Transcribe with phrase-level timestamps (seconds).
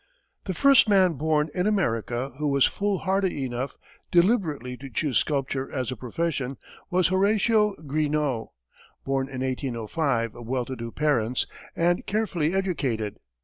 [0.45, 3.77] The first man born in America who was foolhardy enough
[4.09, 6.57] deliberately to choose sculpture as a profession
[6.89, 8.47] was Horatio Greenough,
[9.05, 11.45] born in 1805, of well to do parents,
[11.75, 13.19] and carefully educated.